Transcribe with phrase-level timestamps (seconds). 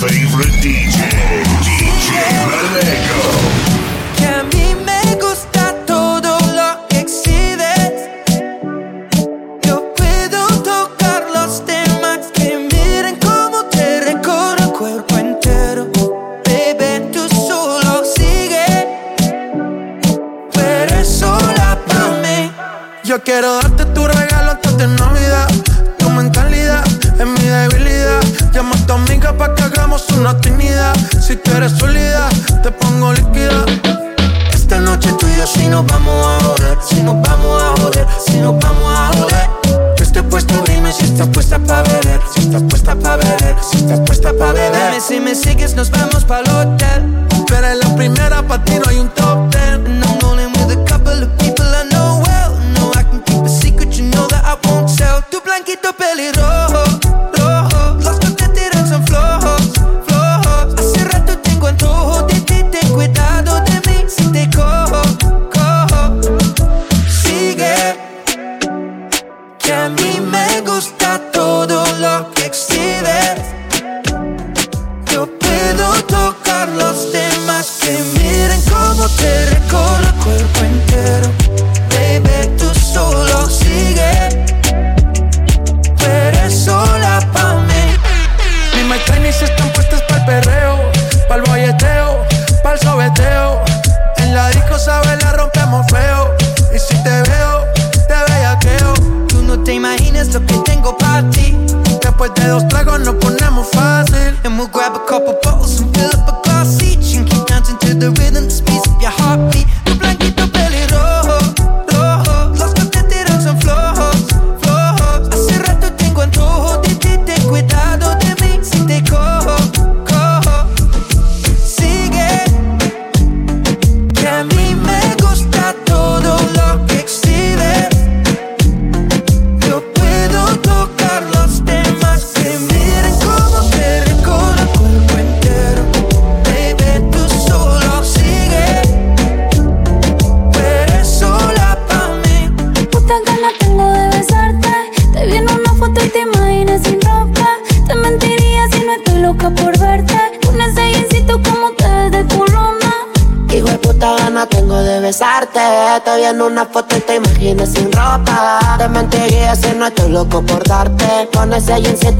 [0.00, 0.99] favorite DJ,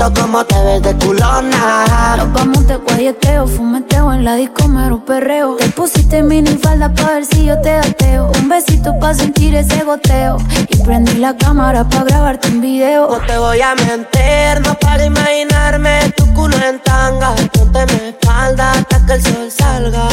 [0.09, 2.17] como te ves de culona.
[2.17, 5.57] Nos vamos de guayeteo, fumeteo en la disco, mero perreo.
[5.57, 8.33] Te pusiste mini falda pa' ver si yo te ateo.
[8.41, 10.39] Un besito pa' sentir ese goteo.
[10.69, 13.11] Y prendí la cámara pa' grabarte un video.
[13.11, 17.35] No te voy a mentir, no para imaginarme tu culo en tanga.
[17.53, 20.09] Ponte mi espalda hasta que el sol salga.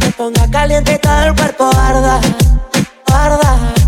[0.00, 2.20] Me ponga caliente y todo el cuerpo arda,
[3.06, 3.79] arda.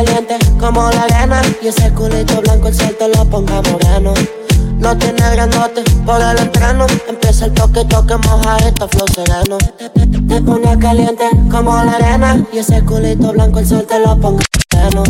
[0.00, 1.42] Caliente como la arena.
[1.60, 4.14] Y ese culito blanco el sol te lo ponga moreno.
[4.78, 6.86] No tiene grandote por el entreno.
[7.06, 9.58] Empieza el toque, toque, moja esta flow sereno.
[10.22, 12.42] Me ponga caliente como la arena.
[12.50, 15.02] Y ese culito blanco el sol te lo ponga moreno.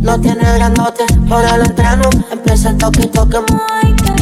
[0.00, 2.08] No tiene grandote por el entreno.
[2.30, 3.36] Empieza el toque, toque,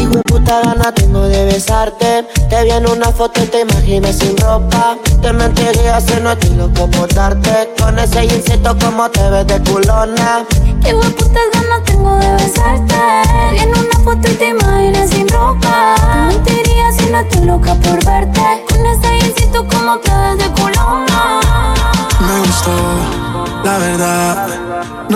[0.00, 2.26] Hijo de puta gana tengo de besarte.
[2.48, 4.96] Te vi en una foto y te imaginas sin ropa.
[5.20, 7.70] Te mentiría si no estoy loco por darte.
[7.78, 10.44] Con ese jeansito como te ves de culona.
[10.82, 12.94] Qué putas ganas tengo de besarte.
[13.52, 14.69] Vi en una foto y te imaginas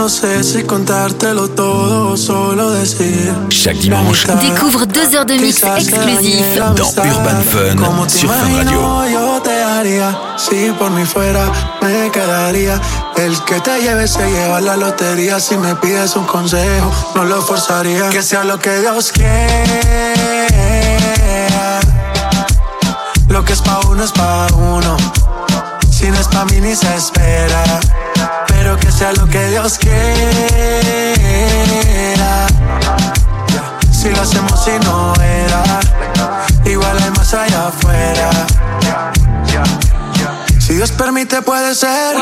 [0.05, 3.33] No sé si contártelo todo o solo decir.
[3.49, 4.29] Chaque dimanche.
[4.35, 6.95] Découvre deux heures de mix exclusif dans.
[6.99, 9.07] Urban Fun sur Fun Radio.
[9.11, 11.51] Yo te haría, si por mí fuera,
[11.81, 12.79] me quedaría.
[13.17, 15.41] El que te lleve se lleva la lotería.
[15.41, 18.11] Si me pides un consejo, no lo forzaría.
[18.11, 19.31] Que sea lo que Dios quiera.
[23.29, 24.99] Lo que es pa' uno es pa' uno.
[25.91, 27.81] Si no es pa' mí ni se espera.
[28.97, 29.97] Sea lo que Dios quiera.
[33.91, 35.81] Si lo hacemos y no era.
[36.65, 38.31] Igual hay más allá afuera.
[40.61, 42.17] Si Dios permite, puede ser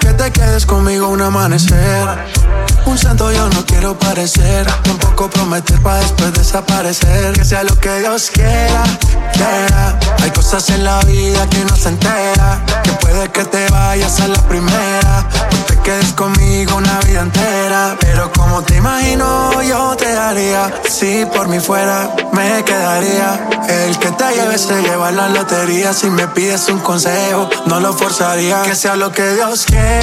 [0.00, 2.08] que te quedes conmigo un amanecer.
[2.86, 7.32] Un santo yo no quiero parecer, tampoco prometer para después desaparecer.
[7.32, 8.84] Que sea lo que Dios quiera,
[9.32, 9.98] quiera.
[10.22, 14.28] Hay cosas en la vida que no se entera, que puede que te vayas a
[14.28, 17.96] la primera, no te quedes conmigo una vida entera.
[18.00, 23.48] Pero como te imagino, yo te daría, si por mí fuera, me quedaría.
[23.68, 25.92] El que te lleve se lleva la lotería.
[25.92, 28.62] Si me pides un consejo, no lo forzaría.
[28.62, 29.94] Que sea lo que Dios quiera.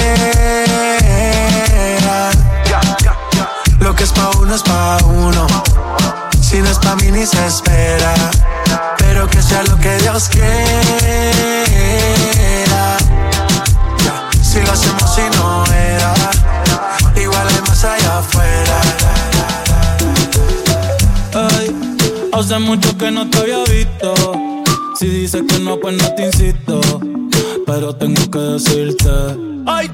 [3.92, 5.46] Lo que es pa' uno es pa' uno.
[6.40, 8.14] Si no es pa' mí ni se espera.
[8.96, 10.46] Pero que sea lo que Dios quiera.
[14.42, 16.14] Si lo hacemos y no era.
[17.22, 18.80] Igual hay más allá afuera.
[21.34, 21.76] Ay,
[22.32, 24.14] hace mucho que no te había visto.
[24.98, 26.80] Si dices que no, pues no te insisto.
[27.66, 29.10] Pero tengo que decirte.
[29.66, 29.86] Ay,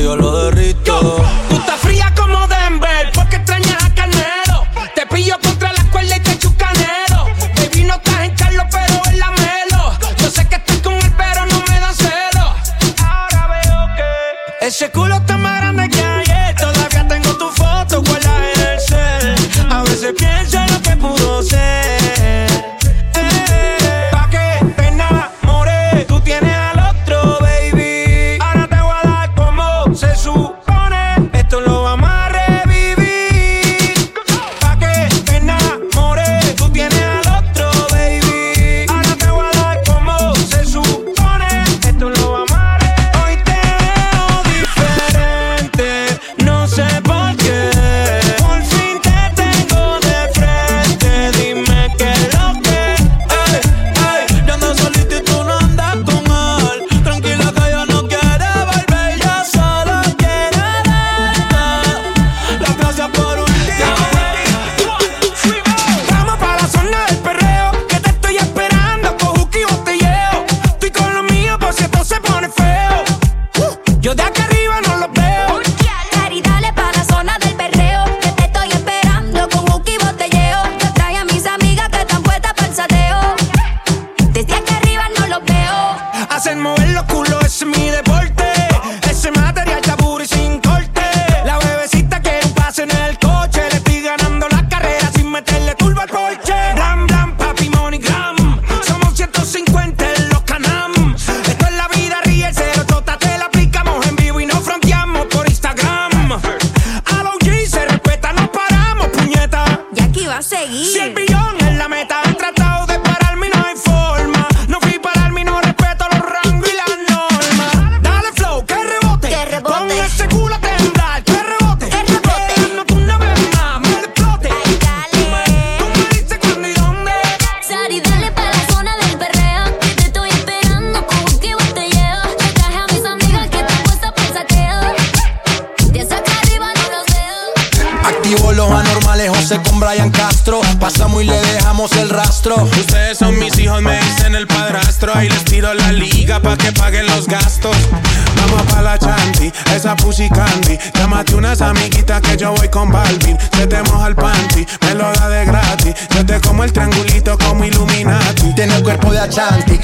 [0.00, 0.27] yo lo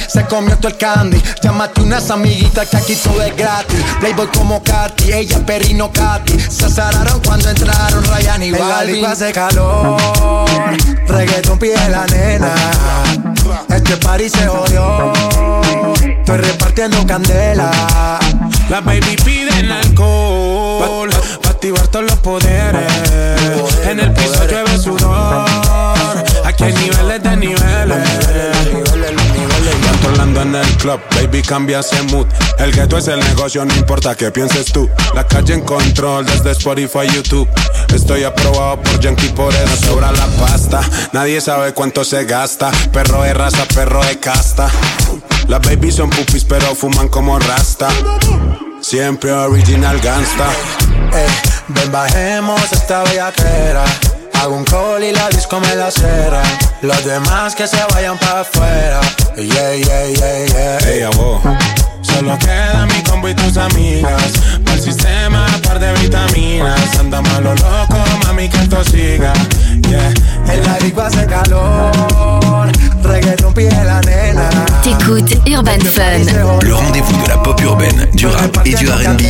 [0.08, 1.20] se comió todo el candy.
[1.42, 3.80] Llámate unas amiguitas que aquí todo es gratis.
[4.00, 6.38] Playboy como Katy, ella perino Katy.
[6.38, 9.04] Se azararon cuando entraron Ryan y Balvin.
[9.06, 10.00] hace calor,
[11.08, 12.54] reggaeton pide la nena.
[13.68, 15.12] Este party se jodió,
[16.02, 17.70] estoy repartiendo candela.
[18.68, 21.10] La baby piden alcohol,
[21.64, 22.92] activar todos los poderes.
[23.88, 25.46] En el piso llueve sudor,
[26.44, 28.08] aquí hay niveles de niveles.
[29.88, 32.26] Controlando en el club, baby cambia ese mood.
[32.58, 34.90] El gueto es el negocio, no importa qué pienses tú.
[35.14, 37.48] La calle en control desde Spotify, YouTube.
[37.94, 40.82] Estoy aprobado por Yankee, por eso sobra la pasta.
[41.14, 42.70] Nadie sabe cuánto se gasta.
[42.92, 44.68] Perro de raza, perro de casta.
[45.48, 47.88] Las baby son pupis pero fuman como rasta.
[48.82, 50.50] Siempre original gangsta
[51.14, 51.26] Ey,
[51.68, 53.84] ven bajemos esta bellaquera.
[54.40, 56.42] Hago un call y la disco me la cera.
[56.82, 59.00] Los demás que se vayan para afuera.
[59.36, 60.78] Yeah, yeah, yeah, yeah.
[60.88, 61.93] Ey.
[62.14, 64.32] Solo queda mi combo y tus amigas.
[64.64, 66.96] Para el sistema, par de vitaminas.
[66.98, 69.32] Anda malo loco, mami, que esto siga.
[69.88, 70.14] Yeah.
[70.46, 72.70] En la disco hace calor.
[73.02, 74.48] Reggaeton pide la nena.
[74.82, 79.20] T'écoutes Urban Fun Le rendez-vous de la pop urbaine, du rap et du RB.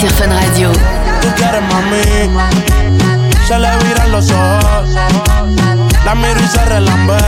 [0.00, 0.72] sur Fun Radio.
[1.20, 2.30] Tú quieres mami.
[3.46, 4.88] Se le viran los ojos.
[6.06, 7.18] La miro y se relambe.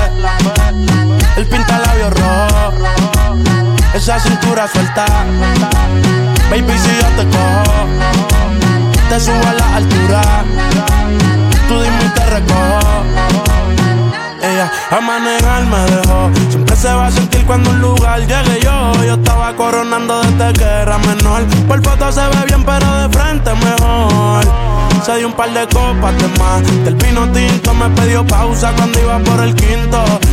[1.36, 3.51] El pinta labios rojo.
[3.94, 5.04] Esa cintura suelta.
[6.50, 7.86] Baby, si yo te cojo,
[9.08, 10.22] te subo a la altura.
[11.68, 13.04] Tú dime y te recojo.
[14.42, 16.30] Ella a manejar me dejó.
[16.50, 18.92] Siempre se va a sentir cuando un lugar llegue yo.
[19.04, 21.44] Yo estaba coronando desde que menor.
[21.68, 24.44] Por foto se ve bien, pero de frente mejor.
[25.04, 26.62] Se dio un par de copas de más.
[26.84, 30.02] Del vino tinto me pidió pausa cuando iba por el quinto.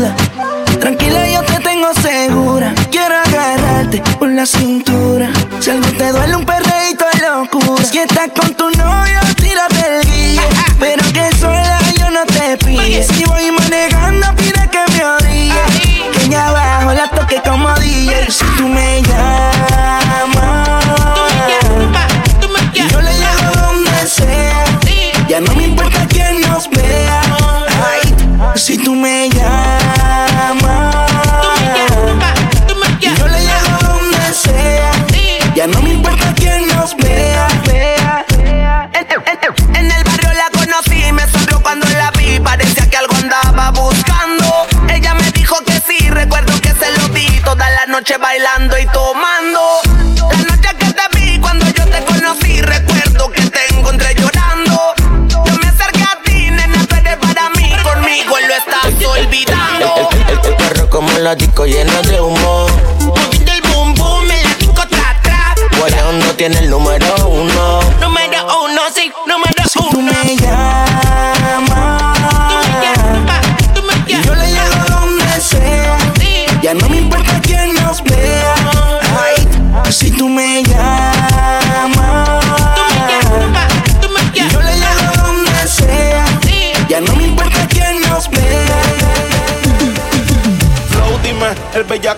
[0.00, 0.14] La.
[0.80, 2.74] Tranquila, yo te tengo segura.
[2.90, 5.30] Quiero agarrarte por la cintura.
[5.60, 7.84] Si algo te duele, un perreíto locura.
[7.84, 8.53] Si estás con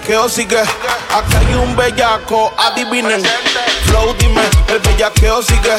[0.07, 0.61] bellaqueo sigue.
[0.61, 3.23] Acá hay un bellaco, adivinen.
[3.87, 5.75] Flow, dime, el bellaqueo sigue.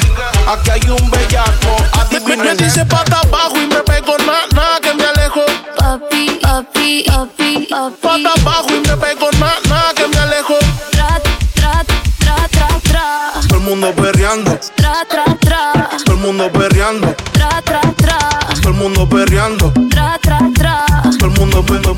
[0.46, 2.46] Acá hay un bellaco, adivinen.
[2.46, 5.42] Me dice pata abajo y me pego nada, nada que me alejo.
[5.78, 8.24] Papi, papi, papi, papi.
[8.24, 10.56] Pata abajo y me pego nada, nada que me alejo.
[10.92, 11.22] Tra,
[11.54, 11.84] tra,
[12.20, 13.32] tra, tra, tra.
[13.48, 15.90] Todo el mundo perreando, Tra, tra, tra.
[16.04, 18.20] todo el mundo perreando, Tra, tra, tra.
[18.62, 19.72] todo el mundo perreando.
[19.90, 20.86] Tra, tra, tra.
[21.18, 21.96] Todo el mundo, mundo.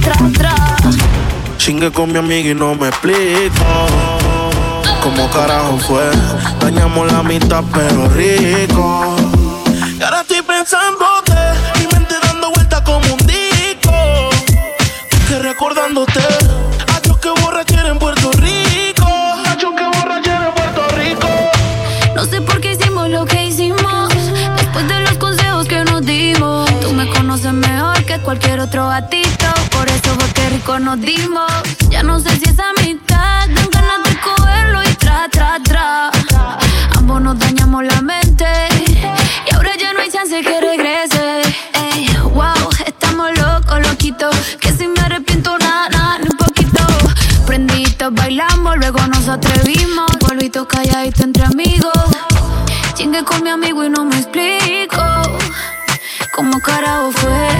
[0.00, 1.19] Tra, tra.
[1.60, 3.64] Chingue con mi amiga y no me explico
[5.02, 6.10] cómo carajo fue.
[6.58, 9.14] Dañamos la mitad, pero rico.
[9.98, 11.34] Y ahora estoy pensándote,
[11.78, 13.92] mi mente dando vueltas como un disco.
[15.28, 16.20] Que recordándote,
[16.96, 19.06] adiós que borrachera en Puerto Rico.
[19.46, 21.28] Adiós que borrachera en Puerto Rico.
[22.14, 24.08] No sé por qué hicimos lo que hicimos.
[24.56, 26.70] Después de los consejos que nos dimos.
[26.80, 28.88] Tú me conoces mejor que cualquier otro.
[28.88, 29.39] Por eso
[30.78, 31.50] dimos.
[31.90, 36.10] Ya no sé si esa mitad dan ganas de cogerlo y tra, tra, tra.
[36.96, 38.46] Ambos nos dañamos la mente.
[38.86, 41.42] Y ahora ya no hay chance que regrese.
[41.74, 44.36] Ey, wow, estamos locos, loquitos.
[44.60, 46.86] Que si me arrepiento, nada, ni un poquito.
[47.46, 50.08] Prenditos, bailamos, luego nos atrevimos.
[50.20, 51.92] Polvito calladito entre amigos.
[52.94, 55.02] Chingue con mi amigo y no me explico.
[56.32, 57.59] ¿Cómo carajo fue?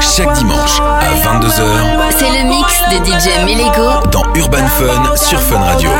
[0.00, 1.62] Chaque dimanche à 22h,
[2.10, 5.90] c'est le mix de DJ Melego dans Urban Fun sur Fun Radio.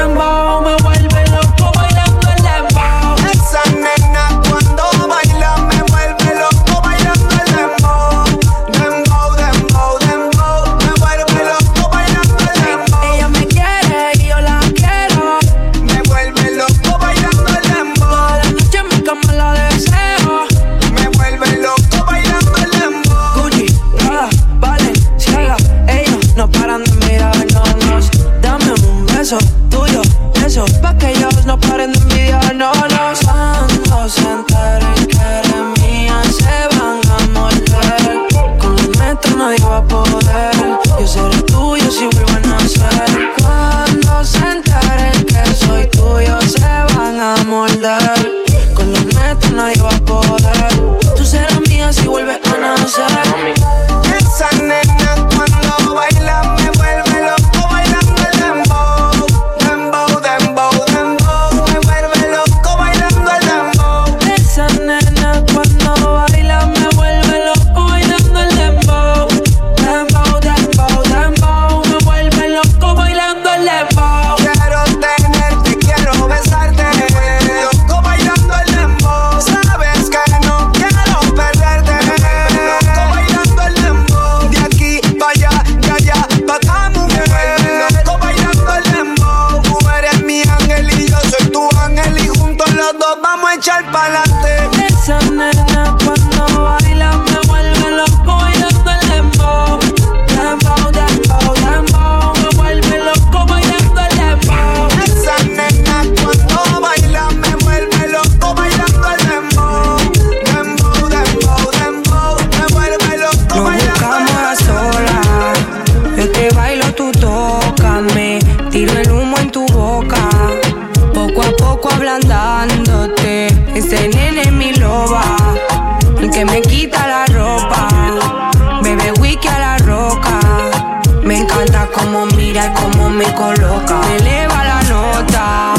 [131.37, 134.01] Me encanta cómo mira y cómo me coloca.
[134.09, 135.75] Me eleva la nota,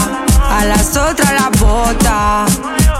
[0.51, 2.45] a las otras la bota.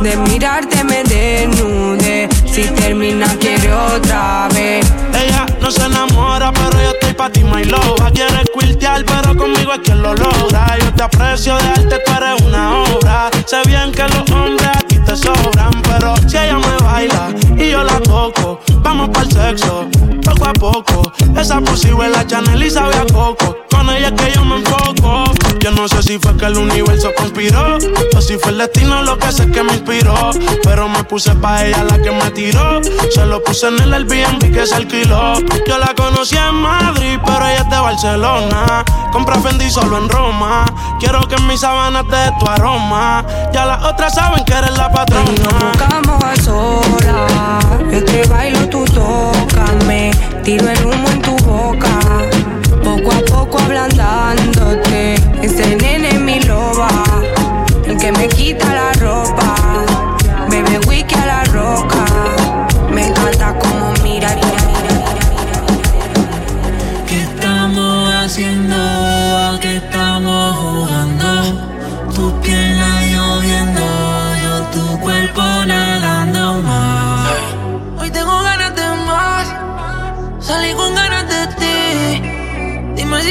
[0.02, 4.91] De mirarte me desnude, si termina quiere otra vez.
[5.13, 8.10] Ella no se enamora, pero yo estoy pa' ti, my loba.
[8.10, 10.80] Quiere quiltear, pero conmigo es quien lo logra.
[10.80, 13.30] Yo te aprecio de arte, tú eres una obra.
[13.46, 18.00] Sé bien que los hombres te sobran, pero si ella me baila y yo la
[18.02, 19.88] toco, vamos para el sexo,
[20.24, 21.12] poco a poco.
[21.39, 25.24] Esa posible la Chanel y sabe a coco con ella que yo me enfoco.
[25.60, 27.78] Yo no sé si fue que el universo conspiró
[28.16, 30.32] o si fue el destino lo que sé que me inspiró.
[30.63, 32.82] Pero me puse pa' ella la que me tiró.
[33.13, 35.34] Se lo puse en el Airbnb que se alquiló.
[35.68, 38.86] Yo la conocí en Madrid, pero ella es de Barcelona.
[39.12, 40.66] Compra Fendi solo en Roma.
[41.00, 43.26] Quiero que en mis sábanas te tu aroma.
[43.54, 45.32] Ya las otras saben que eres la patrona.
[45.44, 47.66] Nos buscamos a solas.
[47.92, 50.12] Yo te bailo, tú tócame.
[50.44, 52.27] Tiro el humo en tu boca
[53.38, 55.15] poco ablandándote.
[55.43, 56.89] Ese nene es mi loba,
[57.86, 59.57] el que me quita la ropa.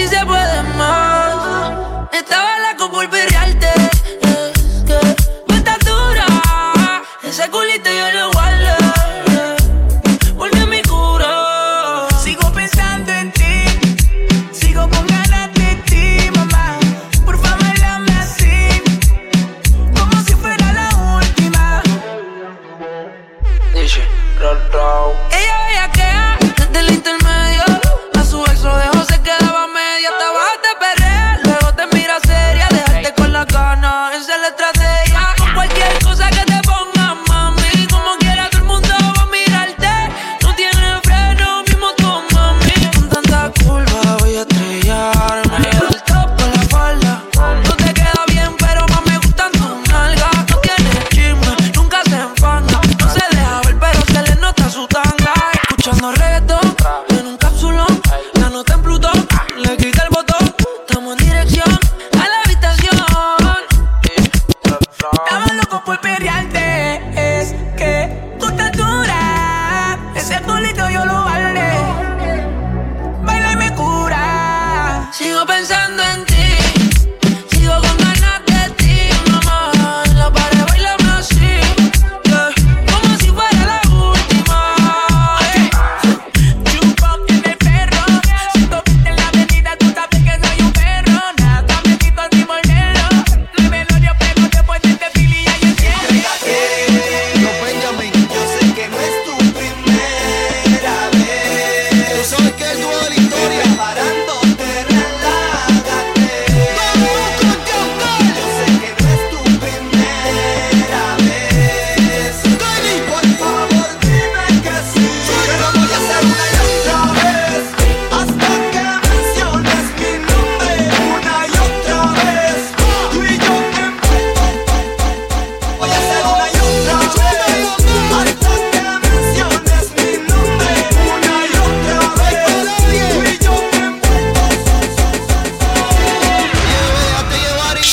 [0.06, 1.34] si se puede más.
[2.12, 3.08] Estaba loco por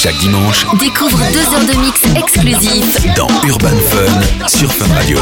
[0.03, 5.17] Chaque dimanche, découvre deux heures de mix exclusifs dans Urban Fun sur Fun Radio.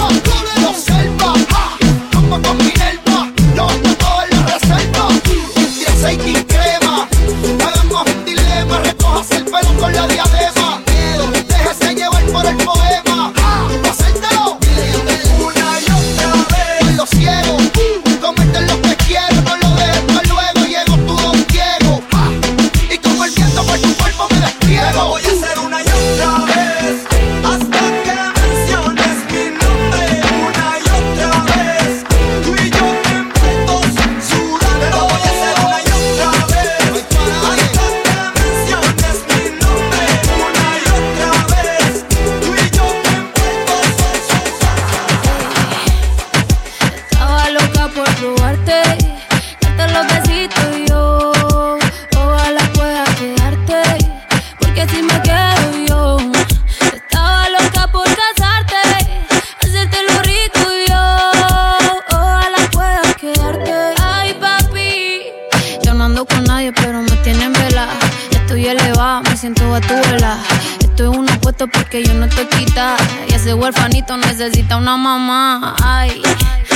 [74.82, 75.76] una mamá.
[75.84, 76.24] Ay,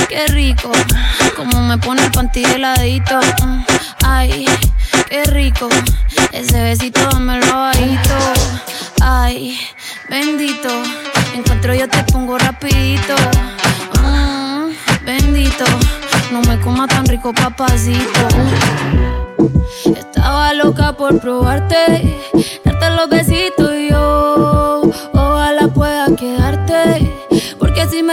[0.08, 0.70] qué rico.
[1.34, 3.18] Como me pone el panty heladito.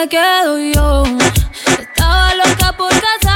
[0.07, 1.03] quedo yo.
[1.79, 3.32] Estaba loca por casa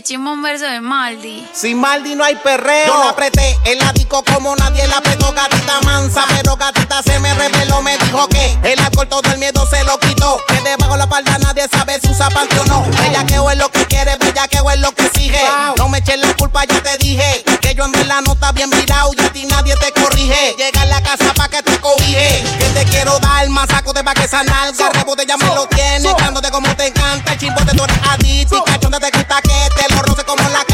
[0.00, 1.46] Echemos un verso de Maldi.
[1.52, 2.86] Sin Maldi no hay perreo.
[2.86, 5.30] Yo la apreté el ático como nadie la apretó.
[5.30, 6.32] Gatita mansa, ah.
[6.34, 7.82] pero gatita se me reveló.
[7.82, 10.40] Me dijo que el alcohol todo el miedo se lo quitó.
[10.48, 12.82] Que debajo la palda nadie sabe si usa parte o no.
[12.98, 15.44] Bellaqueo es lo que quiere, bellaqueo es lo que exige.
[15.76, 17.44] No me eches la culpa, ya te dije.
[17.60, 20.56] Que yo en verdad no está bien mirado y a ti nadie te corrige.
[20.56, 22.42] Llega a la casa pa' que te cobije.
[22.58, 24.72] Que te quiero dar más saco de pa' que sanar.
[24.74, 26.10] Garrebo ya me lo tiene.
[26.16, 27.34] Cándote como te encanta.
[27.34, 28.56] El chimbo de tú adicto.
[28.56, 30.69] Y cachón te gusta que te morro, sé como la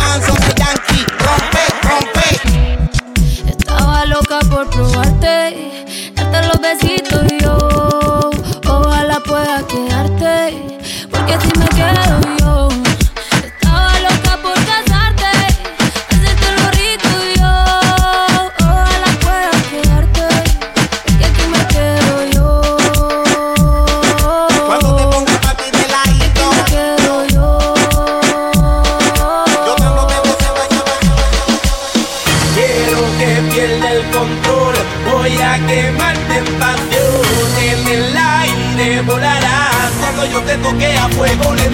[40.74, 41.65] que a fuego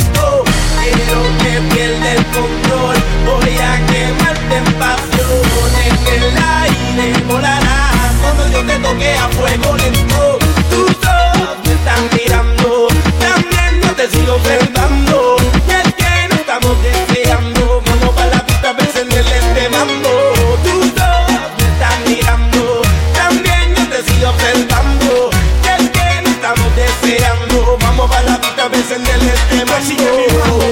[28.93, 29.67] and then let them.
[29.67, 30.72] Because she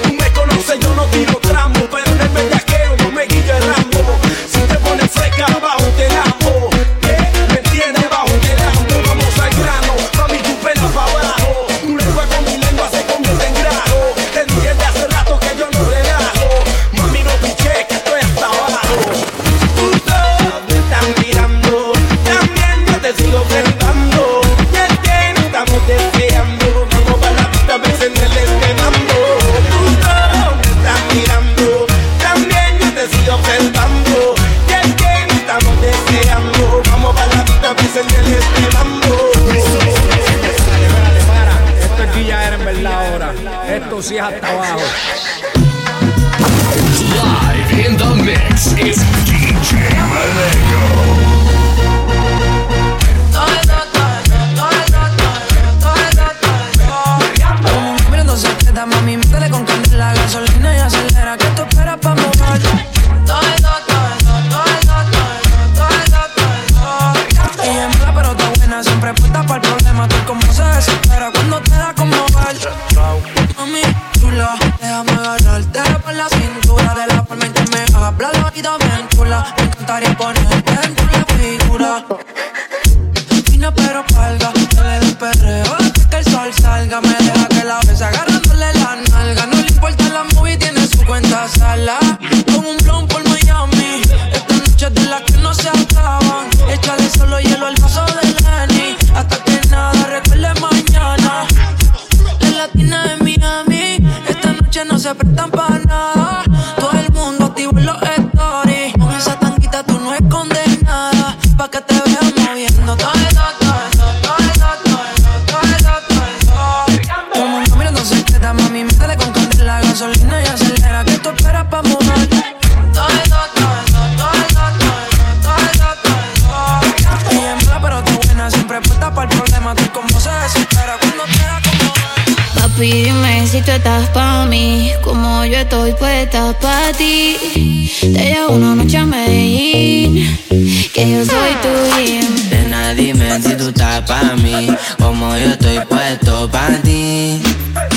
[144.00, 147.40] puesta pa' mí, como yo estoy puesto pa' ti.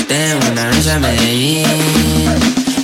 [0.08, 1.66] Tengo una noche a Medellín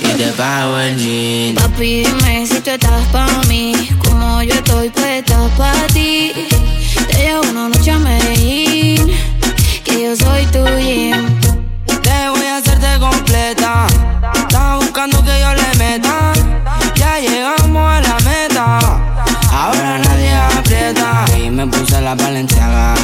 [0.01, 1.55] y te pago el jean.
[1.55, 6.31] Papi, dime si tú estás pa' mí, como yo estoy puesto pa' ti.
[7.09, 9.11] Te llevo una noche a Medellín,
[9.83, 11.30] que yo soy tu jean.
[22.01, 22.95] la valenciaga.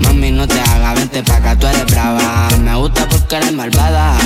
[0.00, 2.48] Mami, no te hagas, vente pa' acá, tú eres brava.
[2.60, 4.16] Me gusta porque eres malvada.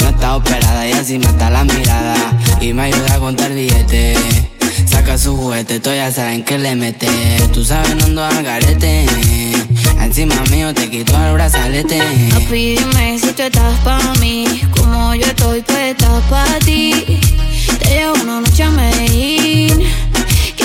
[0.00, 2.16] No está operada y así me está la mirada.
[2.60, 4.18] Y me ayuda a contar billetes.
[4.86, 7.08] Saca su juguete, todos ya saben que le mete.
[7.52, 9.06] Tú sabes, no ando al garete.
[10.00, 12.00] Encima mío te quito el brazalete.
[12.30, 14.62] Papi, dime si tú estás pa' mí.
[14.76, 17.20] Como yo estoy, pues estás pa' ti.
[17.78, 19.86] Te llevo una noche a Medellín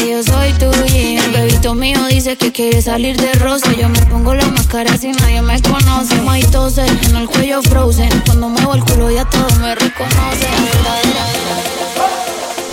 [0.01, 1.25] que yo soy tuya.
[1.25, 3.71] El bebito mío dice que quiere salir de rosa.
[3.73, 6.15] Yo me pongo la máscara si nadie me conoce.
[6.21, 8.09] My tose, en el cuello frozen.
[8.25, 10.49] Cuando muevo el culo ya todos me reconocen.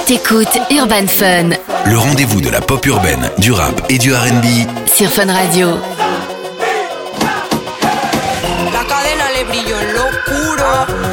[0.06, 1.50] T'écoutes Urban Fun.
[1.84, 4.46] Le rendez-vous de la pop urbaine, du rap et du RB.
[4.86, 5.78] Sur Fun Radio.
[8.72, 11.07] La cadena le brilló en lo.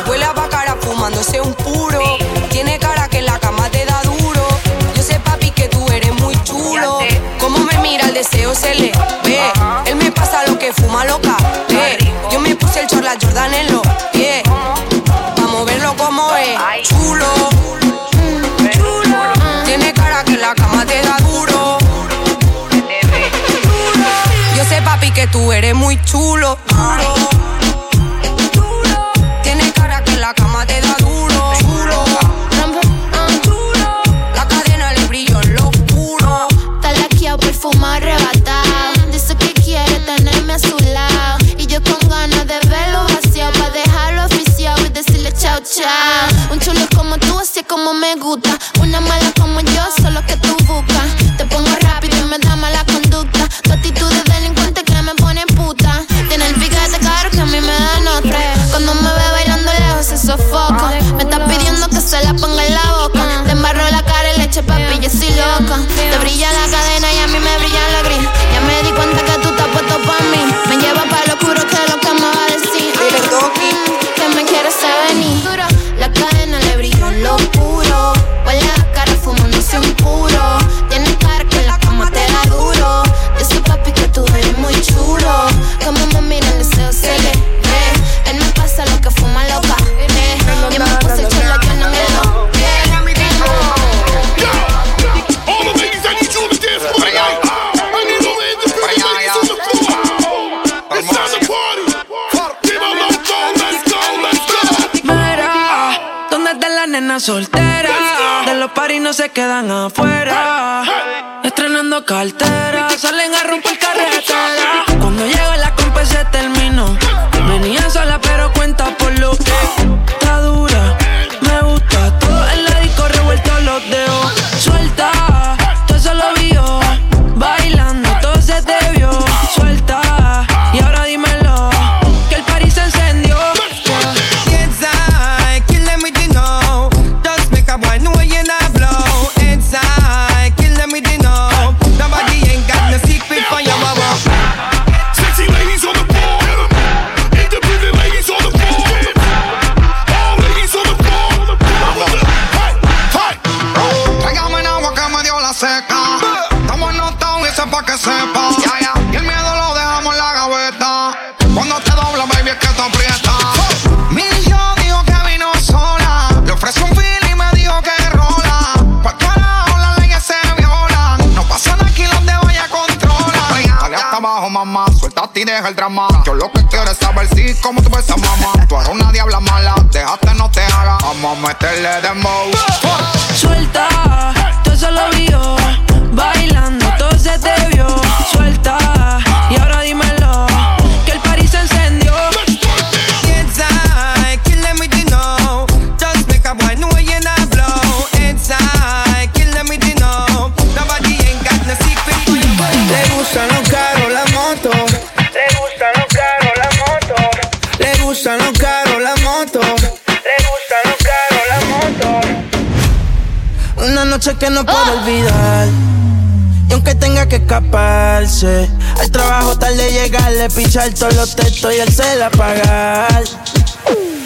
[218.45, 223.23] Al trabajo tarde llegarle, pichar todos los textos y él se la pagar.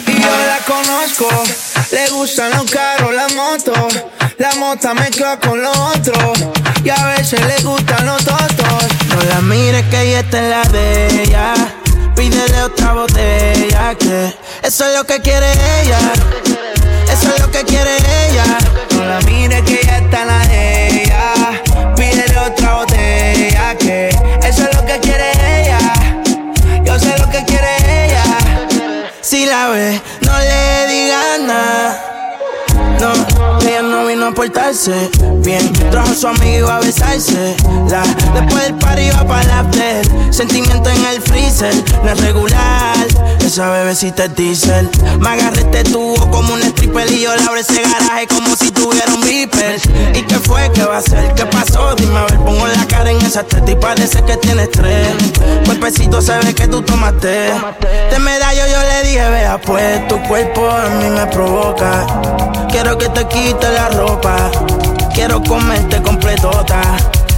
[0.06, 1.28] Y yo la conozco.
[1.90, 3.72] Le gustan los carros, la moto.
[4.38, 6.32] La mota mezcla con lo otro.
[6.84, 8.84] Y a veces le gustan los totos.
[9.08, 11.54] No la mires que ella está en la de ella.
[12.14, 15.98] Pídele otra botella que eso es lo que quiere ella.
[17.10, 17.96] Eso es lo que quiere
[18.28, 18.69] ella.
[34.40, 35.10] Portarse
[35.44, 35.70] bien.
[35.90, 37.54] Trajo a su amigo y iba a besarse.
[37.90, 40.32] La, después del party iba para la after.
[40.32, 42.96] Sentimiento en el freezer, no es regular.
[43.44, 44.88] Esa bebecita es diesel.
[45.18, 48.70] Me agarré este tubo como un stripper y yo le abro ese garaje como si
[48.70, 49.78] tuviera un beeper.
[50.14, 50.70] ¿Y qué fue?
[50.72, 51.34] ¿Qué va a hacer?
[51.34, 51.94] ¿Qué pasó?
[51.96, 55.08] Dime a ver, pongo la cara en esa teta y parece que tienes tres.
[55.66, 57.52] Cuerpecito se ve que tú tomaste.
[58.10, 62.06] De medallo yo le dije, vea pues, tu cuerpo a mí me provoca.
[62.70, 64.29] Quiero que te quite la ropa.
[65.14, 66.80] Quiero comerte completota.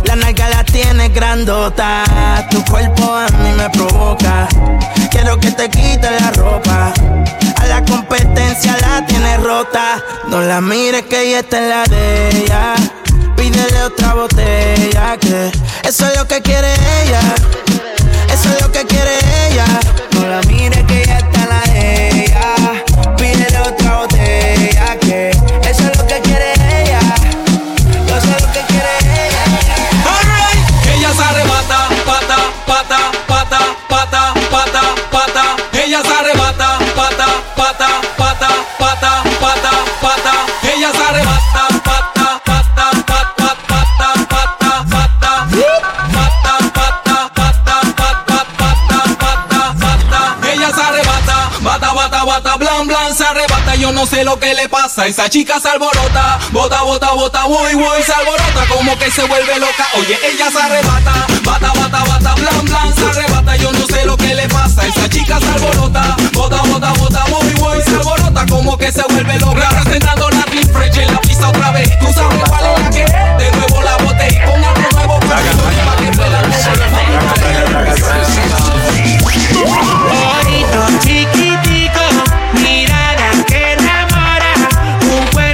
[0.05, 2.05] La nalga la tienes grandota.
[2.50, 4.48] Tu cuerpo a mí me provoca.
[5.11, 6.92] Quiero que te quite la ropa.
[7.57, 10.02] A la competencia la tienes rota.
[10.28, 12.74] No la mires que ella está en la de ella.
[13.37, 15.50] Pídele otra botella que
[15.88, 17.20] eso es lo que quiere ella.
[18.33, 19.12] Eso es lo que quiere
[19.48, 19.66] ella.
[20.12, 21.41] No la mires que ella está
[53.12, 53.75] se arrebata.
[53.75, 56.38] Yo no sé lo que le pasa, esa chica se alborota.
[56.51, 58.66] Bota, bota, bota, voy, voy, se alborota.
[58.68, 59.87] Como que se vuelve loca.
[59.98, 63.56] Oye, ella se arrebata, bata, bata, bata, blan, blan, se arrebata.
[63.56, 66.17] Yo no sé lo que le pasa, esa chica se alborota.
[66.33, 68.46] Bota, bota, bota, voy, voy, se alborota.
[68.46, 69.69] Como que se vuelve loca.
[69.71, 70.42] Representando la
[70.73, 71.98] Fresh en la pista otra vez.
[71.98, 73.04] Tú sabes cuál es la que?
[73.04, 76.42] De nuevo la bote y con algo nuevo para que pueda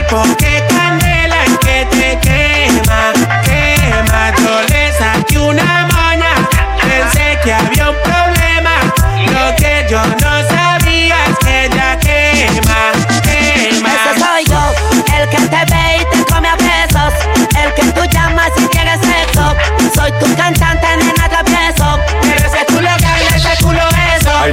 [0.09, 3.13] cuerpo que candela que te quema,
[3.45, 4.33] quema.
[4.39, 6.35] Yo le saqué una moña,
[6.81, 8.75] pensé que había un problema,
[9.33, 10.28] lo que yo no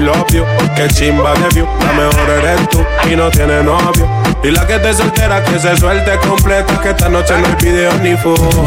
[0.05, 0.45] love you,
[0.75, 4.07] que chimba de view, la mejor eres tú y no tiene novio.
[4.43, 7.91] Y la que te soltera que se suelte completa, que esta noche no hay video
[8.03, 8.63] ni foto.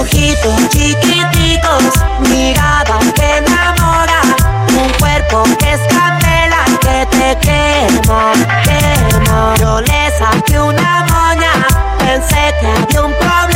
[0.00, 1.84] Ojitos chiquiticos,
[2.28, 4.20] mirada que enamora,
[4.76, 8.32] un cuerpo que es candela que te quema,
[8.64, 9.54] quema.
[9.60, 11.52] Yo le saqué una moña,
[11.98, 13.53] pensé que había un problema,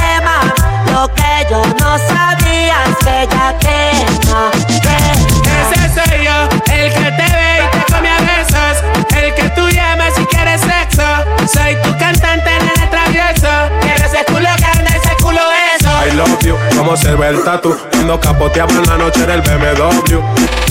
[1.00, 4.50] lo que yo no sabía es que ella quema,
[4.82, 5.70] quema.
[5.70, 8.82] Ese soy yo, el que te ve y te come a besos,
[9.16, 11.06] el que tú llamas si quieres sexo.
[11.52, 13.48] Soy tu cantante en el travieso,
[13.80, 15.40] pero ese culo gana, ese culo
[15.76, 15.90] eso.
[16.04, 17.76] I love you, como se ve el tatu.
[17.92, 20.20] Cuando capoteaba en la noche del BMW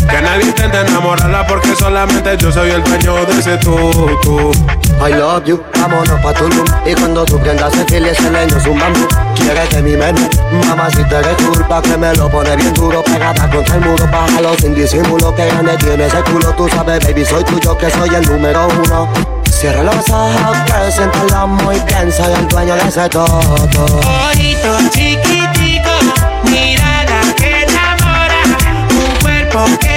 [0.10, 4.52] Que nadie intente enamorarla porque solamente yo soy el dueño de ese tutu.
[5.08, 6.66] I love you, vámonos pa' Tulum.
[6.86, 9.08] Y cuando tú prendas el fil y ese leño es un bambú
[9.48, 13.82] De mi menú, te eres culpa Que me lo pone bien duro, pegada contra el
[13.82, 16.54] muro Bájalo sin disimulo, que grande tiene ese culo.
[16.56, 19.10] Tú sabes baby, soy tuyo, que soy el número uno.
[19.50, 23.40] Cierra los ojos, que siéntalo muy bien Soy el dueño de ese todo.
[24.30, 25.92] Ojito chiquitico,
[26.44, 28.44] mirada que enamora,
[28.92, 29.97] un cuerpo que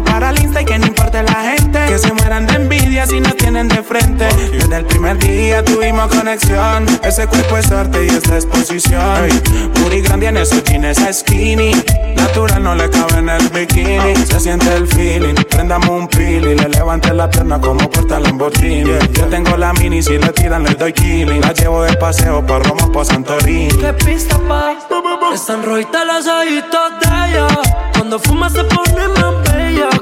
[0.00, 1.78] foto para el Insta y que no importe la gente.
[1.86, 4.28] Que se mueran de envidia si nos tienen de frente.
[4.52, 6.86] Desde el primer día tuvimos conexión.
[7.02, 9.28] Ese cuerpo es arte y esta exposición.
[9.74, 11.72] Puri grande en esos jeans skinny.
[12.16, 14.16] Natural no le cabe en el bikini.
[14.26, 15.34] Se siente el feeling.
[15.48, 16.54] Prendamos un pili.
[16.54, 18.90] Le levante la pierna como porta Lamborghini.
[19.12, 20.02] Yo tengo la mini.
[20.02, 21.40] Si le tiran, le doy killing.
[21.40, 23.68] La llevo de paseo por Roma, por Santorini.
[23.68, 24.76] ¿Qué pista pa?
[25.34, 27.46] Están rojitas las ojitos de ella.
[27.92, 29.49] Cuando fuma se pone más.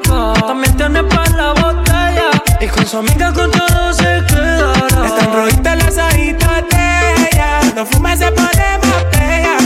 [0.09, 2.31] También tiene para la botella.
[2.61, 5.07] Y con su amiga con todo se quedará.
[5.07, 7.61] Están rojitas las ojitos de ella.
[7.61, 9.57] Cuando fuma se pone más bella.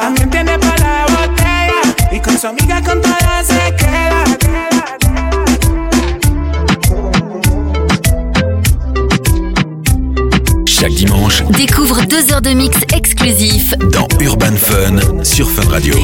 [0.00, 1.82] También tiene para la botella.
[2.12, 3.12] Y con su amiga con todo
[3.44, 4.24] se queda.
[10.66, 15.94] Chaque dimanche, Découvre deux heures de mix exclusif dans Urban Fun sur Fun Radio.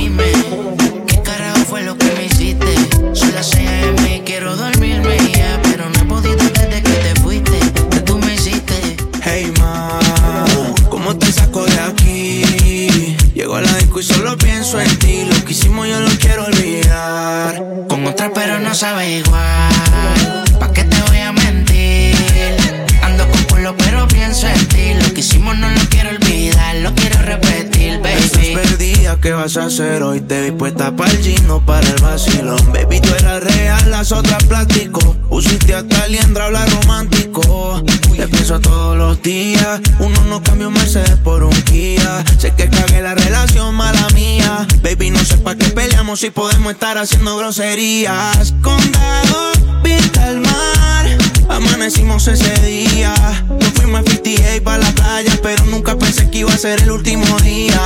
[29.67, 30.21] Hoy?
[30.21, 32.73] Te vi puesta para el gino, para el vacilón.
[32.73, 35.01] Baby, tú eras real, las otras plástico.
[35.29, 37.83] Pusiste hasta liendra, habla romántico.
[38.17, 39.81] Te pienso todos los días.
[39.99, 42.25] Uno no cambia un Mercedes por un Kia.
[42.39, 44.69] Sé que cagué la relación, mala mía.
[44.85, 48.55] Baby, no sé pa' qué peleamos si podemos estar haciendo groserías.
[48.63, 49.51] Condado,
[49.83, 51.19] vista al mar.
[51.49, 53.13] Amanecimos ese día.
[53.49, 56.93] Nos fuimos a 58 para la playa, pero nunca pensé que iba a ser el
[56.93, 57.81] último día.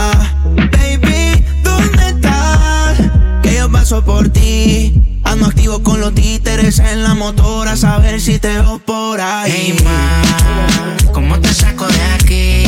[0.45, 1.45] Baby,
[3.71, 4.93] yo paso por ti.
[5.25, 9.53] Ando activo con los títeres en la motora, a saber si te veo por ahí.
[9.55, 12.65] Hey ma, ¿cómo te saco de aquí?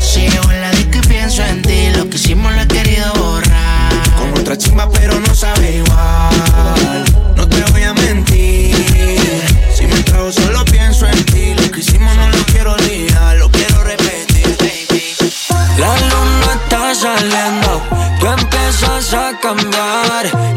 [0.00, 3.12] Si llego en la disco y pienso en ti, lo que hicimos lo he querido
[3.14, 3.92] borrar.
[4.18, 6.81] Con otra chimba, pero no sabe igual.
[19.14, 20.51] A cambiar.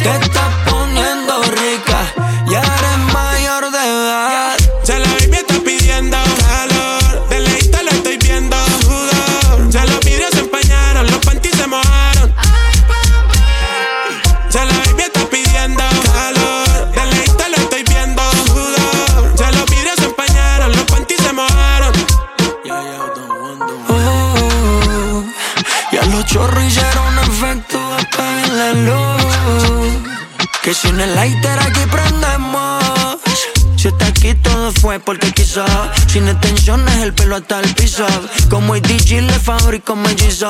[36.15, 38.07] Sin extensiones, el pelo hasta el piso.
[38.49, 40.47] Como el DJ le fabrico mellizo.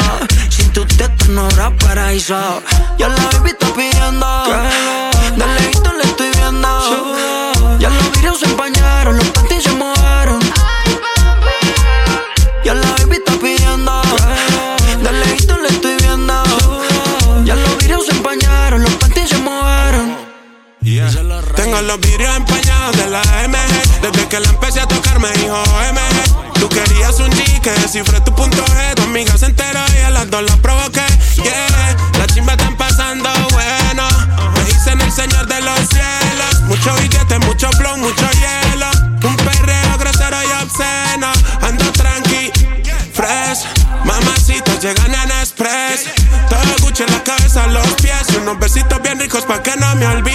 [0.47, 2.61] Sin tu teta no habrá paraíso.
[2.99, 4.27] Ya la baby está pidiendo.
[5.35, 7.79] De lejito le estoy viendo.
[7.79, 10.39] Ya los videos se empañaron, los panties se mojaron.
[12.63, 14.01] Ya la baby está pidiendo.
[15.01, 16.43] De lejito le estoy viendo.
[17.43, 20.15] Ya los videos se empañaron, los panties se mojaron.
[21.55, 22.34] Tengo los vidrios
[25.25, 25.63] me dijo
[25.93, 26.59] MG.
[26.59, 28.95] Tú querías un que descifre tu punto G.
[28.95, 31.05] Tu amiga se enteró y a las dos las provoqué.
[31.35, 34.07] Yeah, las chimbas están pasando bueno.
[34.55, 36.61] Me dicen el señor de los cielos.
[36.65, 38.89] Mucho billete, mucho flow, mucho hielo.
[39.23, 41.31] Un perreo grosero y obsceno.
[41.61, 42.51] Ando tranqui,
[43.13, 43.65] fresh.
[44.05, 46.05] Mamacitos llegan en express.
[46.49, 48.27] Todo Gucci en la cabeza, los pies.
[48.39, 50.34] Unos besitos bien ricos pa' que no me olvides.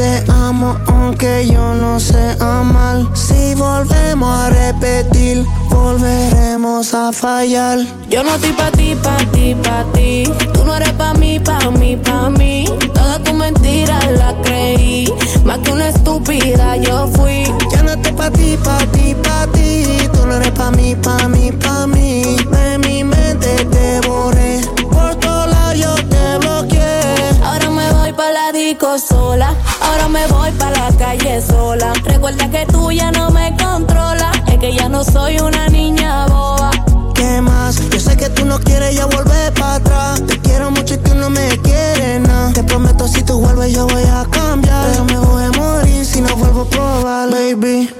[0.00, 3.04] Te amo aunque yo no sé amar.
[3.14, 7.78] Si volvemos a repetir, volveremos a fallar.
[8.08, 10.24] Yo no estoy pa' ti, pa' ti, pa' ti.
[10.54, 12.64] Tú no eres pa' mí, pa' mí, pa' mí.
[12.94, 15.12] Toda tu mentira la creí.
[15.44, 17.44] Más que una estúpida yo fui.
[17.70, 19.84] Ya no estoy pa' ti, pa' ti, pa' ti.
[20.14, 20.70] Tú no eres pa'
[28.78, 29.54] sola.
[29.80, 31.92] Ahora me voy para la calle sola.
[32.04, 34.36] Recuerda que tú ya no me controlas.
[34.46, 36.70] Es que ya no soy una niña boba.
[37.14, 37.76] ¿Qué más?
[37.90, 40.22] Yo sé que tú no quieres ya volver para atrás.
[40.24, 42.52] Te quiero mucho y tú no me quieres nada.
[42.52, 44.86] Te prometo si tú vuelves yo voy a cambiar.
[44.90, 47.90] Pero me voy a morir si no vuelvo a probar, baby.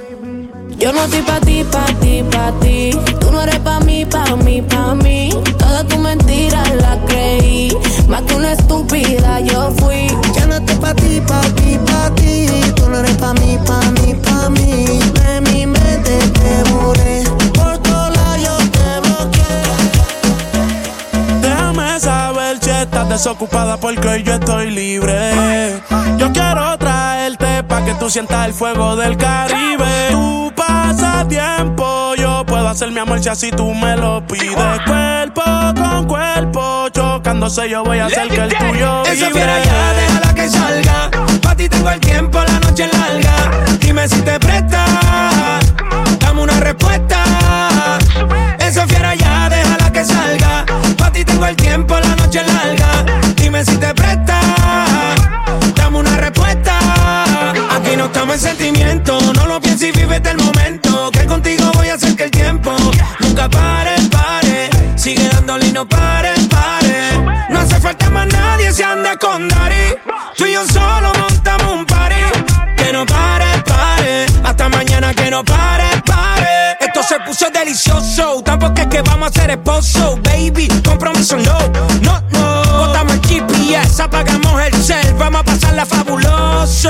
[0.77, 2.91] Yo no estoy pa' ti, pa' ti, pa' ti.
[3.19, 5.29] Tú no eres pa' mí, pa' mí, pa' mí.
[5.57, 7.71] Todas tus mentiras las creí.
[8.07, 10.07] Más que una estúpida yo fui.
[10.33, 12.47] Ya no estoy pa' ti, pa' ti, pa' ti.
[12.75, 14.99] Tú no eres pa' mí, pa' mí, pa' mí.
[15.13, 17.23] De mi mente te borré.
[17.53, 19.63] Por todos lados yo te bloqueé.
[21.41, 25.79] Déjame saber si estás desocupada porque hoy yo estoy libre.
[26.17, 30.40] Yo quiero traerte pa' que tú sientas el fuego del Caribe.
[31.21, 34.55] Tu pasatiempo, yo puedo hacer mi amor si así tú me lo pides.
[34.85, 35.43] Cuerpo
[35.75, 40.49] con cuerpo, chocándose yo voy a hacer que el tuyo Esa fiera ya, déjala que
[40.49, 41.11] salga.
[41.41, 43.51] Pa' ti tengo el tiempo, la noche es larga.
[43.79, 45.60] Dime si te presta.
[69.21, 69.47] Con.
[70.35, 72.15] Tú y yo solo montamos un party.
[72.75, 74.25] Que no pare, pare.
[74.43, 76.77] Hasta mañana que no pare, pare.
[76.79, 78.41] Esto se puso delicioso.
[78.43, 80.67] Tampoco es que vamos a ser esposo, baby.
[80.83, 81.57] Compromiso no,
[82.01, 82.77] no, no.
[82.79, 85.13] Botamos el GPS, apagamos el cel.
[85.13, 86.89] Vamos a pasarla fabuloso.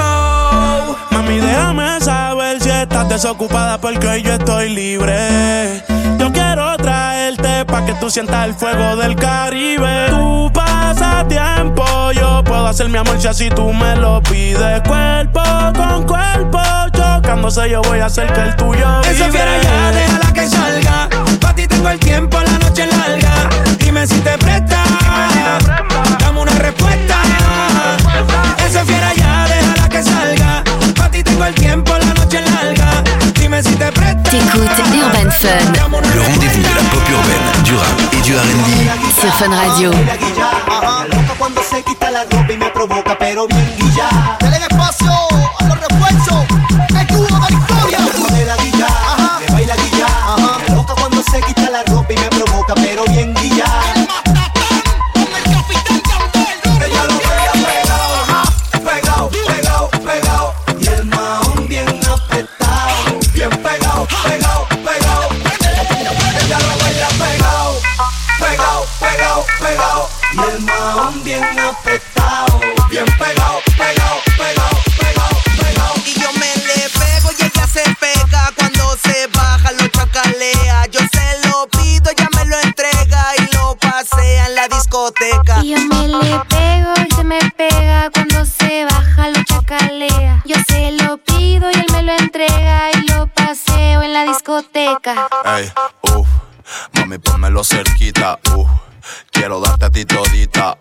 [1.11, 5.84] Mami, déjame saber si estás desocupada porque hoy yo estoy libre.
[6.17, 10.07] Yo quiero traerte pa' que tú sientas el fuego del Caribe.
[10.09, 10.51] Tu
[11.28, 14.82] pasatiempo, yo puedo hacer mi amor si así tú me lo pides.
[14.88, 15.41] Cuerpo
[15.76, 16.59] con cuerpo,
[16.95, 19.32] chocándose yo voy a hacer que el tuyo Esa vibre.
[19.32, 21.09] fiera ya, déjala que salga.
[21.39, 23.49] Pa' ti tengo el tiempo, la noche es larga.
[23.80, 24.84] Dime si te presta.
[26.19, 27.15] Dame una respuesta.
[28.67, 30.63] Esa fiera ya, déjala que salga.
[30.95, 33.03] Pa' ti tengo el tiempo, la noche es larga.
[33.39, 34.22] Dime si te presta.
[34.32, 39.19] T'écoutes Urban Fun Le rendez-vous de la pop urbaine, du rap et du R&B.
[39.19, 39.91] sur Fun Radio.
[40.72, 41.05] Ajá.
[41.05, 44.38] Loca cuando se quita la ropa y me provoca, pero bien guilla.
[44.39, 45.11] Dale espacio
[95.54, 95.70] Ey,
[96.16, 96.30] uff,
[96.93, 98.70] mami, ponmelo cerquita, uff.
[99.30, 100.78] Quiero darte a ti todita,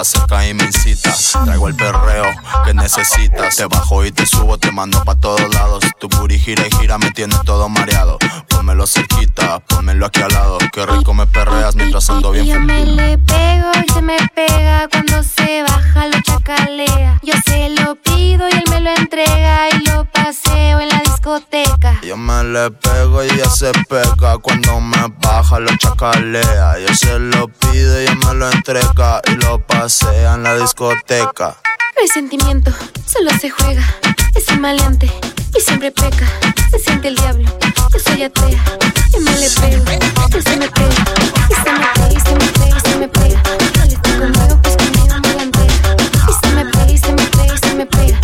[0.00, 1.14] acerca y me incita.
[1.44, 2.24] Traigo el perreo
[2.64, 3.56] que necesitas.
[3.56, 5.84] Te bajo y te subo, te mando pa' todos lados.
[5.98, 8.18] Tu booty gira y gira, me tienes todo mareado.
[8.48, 10.58] Pónmelo cerquita, pónmelo aquí al lado.
[10.72, 14.16] Qué rico me perreas mientras ando Y yo bien me le pego y se me
[14.34, 17.18] pega cuando se baja, lo chacalea.
[17.22, 22.00] Yo se lo pido y él me lo entrega y lo paseo en la discoteca.
[22.02, 26.78] Yo me le pego y ella se pega cuando me baja, lo chacalea.
[26.78, 31.56] Yo se lo pido y ella me lo entrega y lo pasea en la discoteca.
[31.96, 32.70] No hay sentimiento,
[33.04, 33.82] solo se juega.
[34.32, 35.10] Es un maleante
[35.56, 36.24] y siempre peca.
[36.70, 37.48] Se siente el diablo,
[37.92, 38.62] yo soy atea.
[39.12, 39.84] Y me le pego,
[40.40, 41.04] se me pega.
[41.50, 43.42] Y se me pega, se me pega, y se me pega.
[43.82, 45.66] Él está conmigo, pues conmigo me lantea.
[46.28, 48.21] Y se me pega, y se me pega, y se me pega.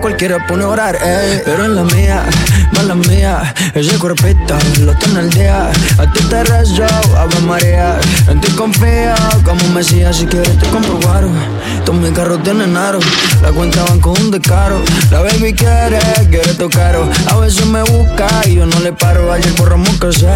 [0.00, 0.98] Cualquiera pone a orar.
[1.44, 2.24] Pero en la mía,
[2.72, 3.54] mala mía.
[3.74, 5.70] Ese cuerpito lo tiene al día.
[5.98, 6.84] A ti te rezo,
[7.16, 7.98] Ave María.
[8.28, 10.16] En ti confío como un mesías.
[10.16, 11.30] Si quieres te compro guaro.
[11.84, 12.98] Todos mis carros tienen aro.
[13.42, 14.80] La cuenta van con un descaro.
[15.10, 16.96] La baby quiere, quiere tocar.
[17.28, 19.32] A veces me busca y yo no le paro.
[19.32, 20.28] Ayer borramos que sé.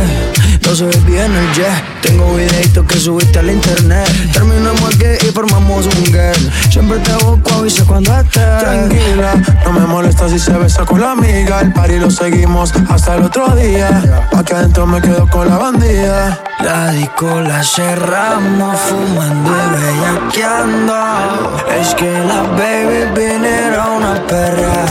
[0.65, 1.83] No se ve bien el jet.
[2.03, 4.09] Tengo videitos que subiste al internet.
[4.33, 6.53] Terminamos aquí y formamos un girl.
[6.71, 8.59] Siempre te busco, avisa cuando estés.
[8.59, 9.35] Tranquila,
[9.65, 11.61] no me molesta si se besa con la amiga.
[11.61, 14.03] El party lo seguimos hasta el otro día.
[14.37, 16.41] Aquí adentro me quedo con la bandida.
[16.61, 21.57] La disco la cerramos fumando y bellaqueando.
[21.81, 24.89] Es que las baby vinieron a perrar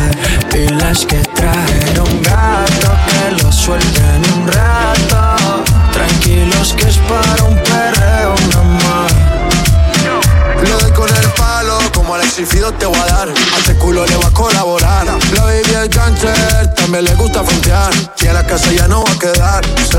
[0.53, 4.80] y las que trajeron gato que lo suelten un rato.
[12.41, 13.29] Alexis Fido te voy a dar.
[13.29, 15.05] A culo le va a colaborar.
[15.05, 17.93] La baby es cáncer, también le gusta frontear.
[18.19, 19.97] Y a la casa ya no va a quedarse.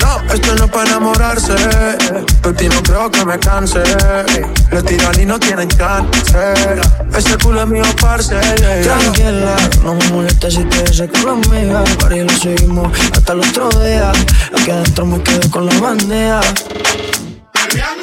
[0.00, 1.54] No, esto no es para enamorarse.
[2.42, 3.80] Por ti no creo que me canse.
[4.72, 6.36] Le tiran y no tienen chance.
[7.16, 8.40] Ese culo es mío, parce.
[8.40, 11.84] Tranquila, no me molesta si te besas con la amiga.
[12.00, 14.10] Para lo seguimos hasta el otro día.
[14.58, 16.40] Aquí adentro me quedo con la bandeja.
[17.54, 17.96] Atrás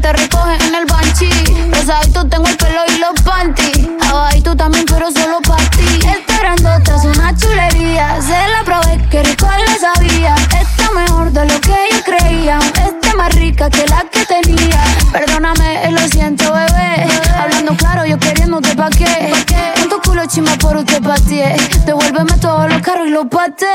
[0.00, 1.30] Te recoge en el banchi
[1.70, 3.88] Rosadito tengo el pelo y los panties.
[4.10, 6.00] Abajito también pero solo para ti.
[6.04, 8.20] Esperándote es una chulería.
[8.20, 10.34] Se la probé, que rico le sabía.
[10.60, 12.58] Está mejor de lo que yo creía.
[12.58, 14.82] Está más rica que la que tenía.
[15.12, 17.06] Perdóname, eh, lo siento bebé.
[17.38, 19.32] Hablando claro, yo queriéndote pa' qué.
[19.78, 23.66] Con tu culo chima por usted pateé Devuélveme todos los carros y los paté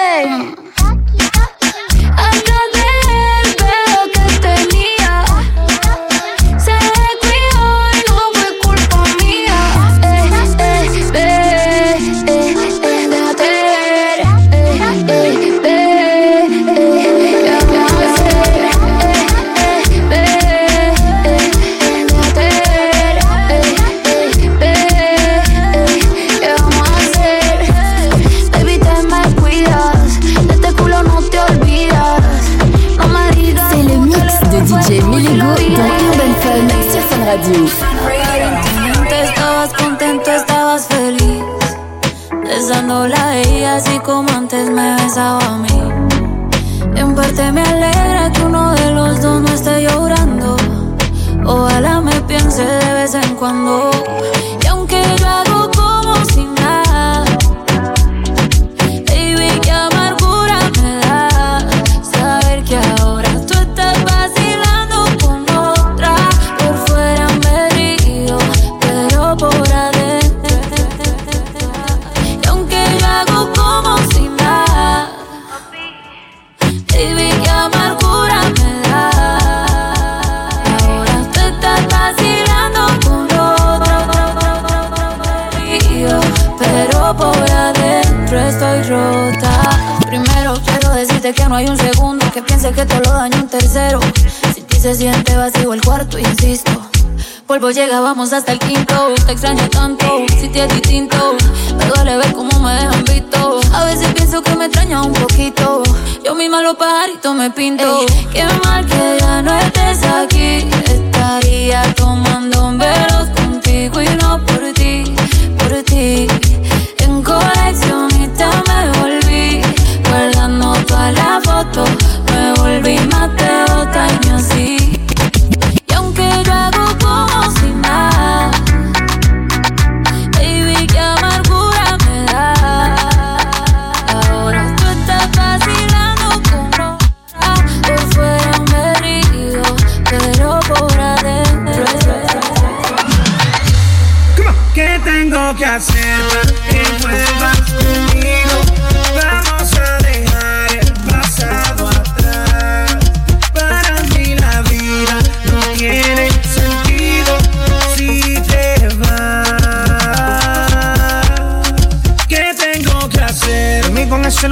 [98.20, 99.16] vamos hasta el quinto.
[99.26, 101.38] Te extraño tanto, si te es distinto.
[101.78, 103.62] Me duele ver cómo me dejan visto.
[103.74, 105.84] A veces pienso que me extraña un poquito.
[106.26, 108.06] Yo misma los pajaritos me pinto.
[108.34, 110.68] qué mal que ya no estés aquí.
[110.84, 115.16] Estaría tomando velos contigo y no por ti,
[115.58, 116.28] por ti.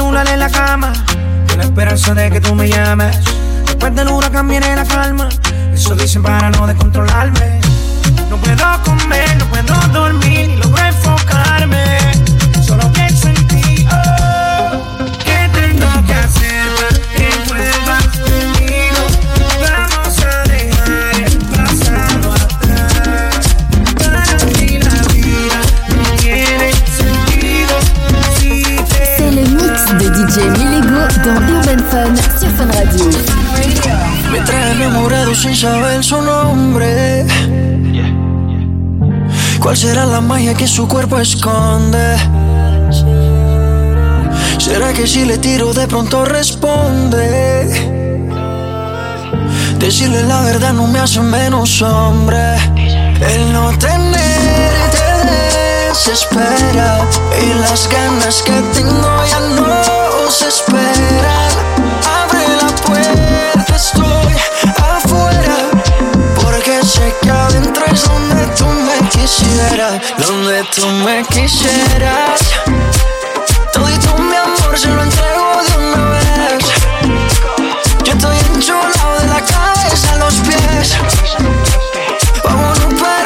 [0.07, 0.93] Celular en la cama,
[1.49, 3.17] con la esperanza de que tú me llames.
[3.65, 5.27] Después del huracán viene la calma,
[5.73, 7.59] eso dicen para no descontrolarme.
[8.29, 10.06] No puedo comer, no puedo dormir,
[31.27, 33.05] dans Urban Fun sur Fun Radio.
[34.31, 37.25] Me trae enamorado sin saber su nombre.
[39.59, 42.15] ¿Cuál será la magia que su cuerpo esconde?
[44.57, 47.19] ¿Será que si le tiro de pronto responde?
[49.79, 52.55] Decirle la verdad no me hace menos hombre.
[53.33, 54.16] El no tenerte
[56.07, 57.05] desespera
[57.41, 61.51] y las ganas que tengo ya no se esperan.
[62.21, 64.33] Abre la puerta, estoy
[64.77, 65.57] afuera.
[66.41, 72.39] Porque sé que adentro es donde tú me quisieras, donde tú me quisieras.
[73.73, 76.65] Todo mi amor se lo entrego de una vez.
[78.05, 80.95] Yo estoy enchulado de la cabeza a los pies.
[82.43, 83.16] Vámonos para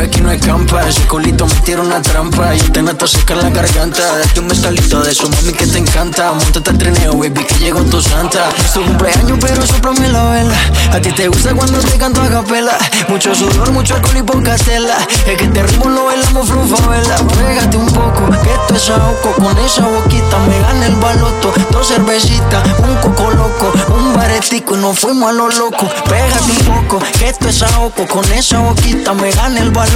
[0.00, 3.50] aquí no hay campa, ese colito me tira una trampa y te noto secar la
[3.50, 4.18] garganta.
[4.18, 6.32] Date un mezcalito de eso, mami, que te encanta.
[6.32, 8.48] Montate al trineo, baby, que llegó tu santa.
[8.58, 10.54] Es tu cumpleaños, pero soplame la vela.
[10.92, 12.78] A ti te gusta cuando te canto a capela.
[13.08, 14.96] Mucho sudor, mucho alcohol y poca tela.
[15.26, 17.16] Es que te ritmo lo bailamos vela.
[17.16, 19.32] Pégate un poco, que esto es ahogo.
[19.36, 21.52] Con esa boquita me gana el baloto.
[21.70, 25.88] Dos cervecitas, un coco loco, un baretico y nos fuimos a lo loco.
[26.04, 28.06] Pégate un poco, que esto es ahogo.
[28.06, 29.87] Con esa boquita me gana el baloto.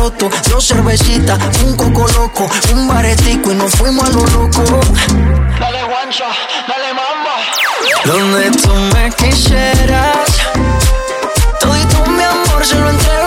[0.50, 4.80] Dos cervecitas, un coco loco, un baretico y nos fuimos a lo loco.
[5.60, 6.26] Dale guancha,
[6.66, 7.36] dale mamba.
[8.04, 10.28] Donde tú me quisieras,
[11.60, 13.21] todo mi amor se lo entrego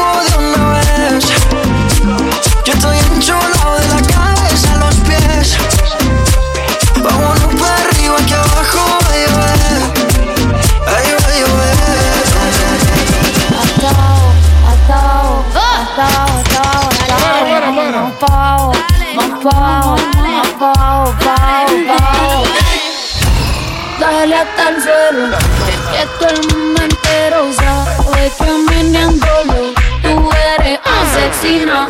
[25.15, 31.87] que todo el mundo entero sabe que meneándolo tú eres asesina.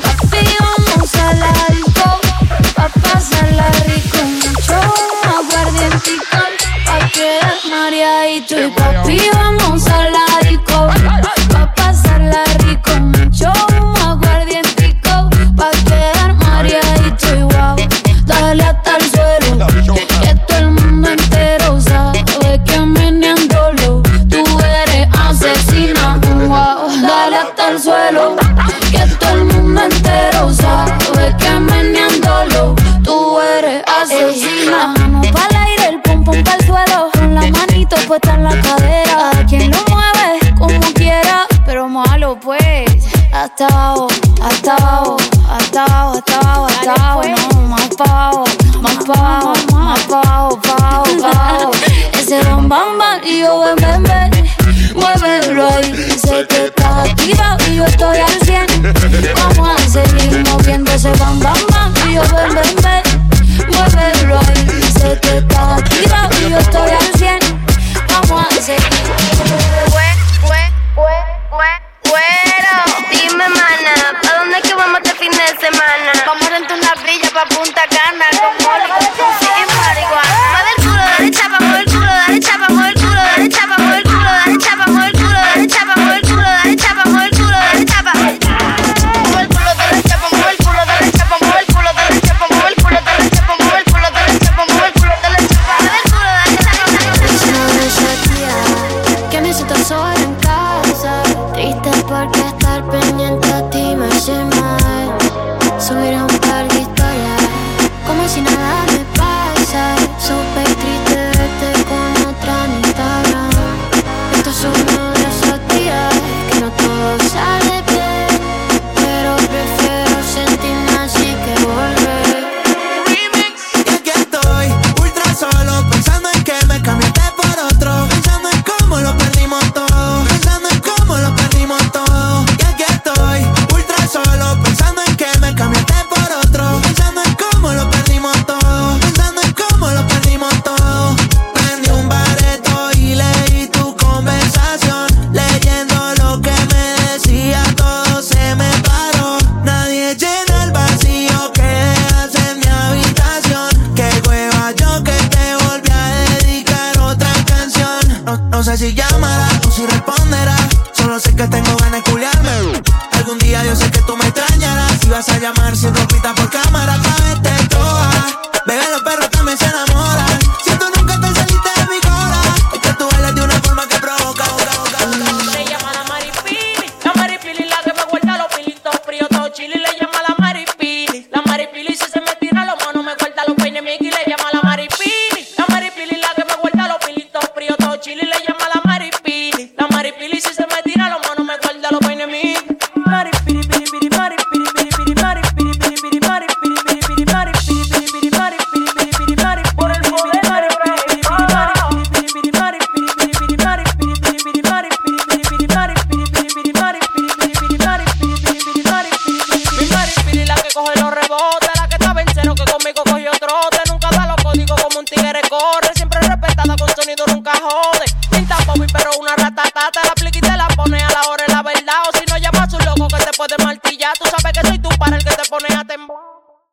[114.56, 116.14] Esto es uno de esos días
[116.50, 117.75] que no todo sale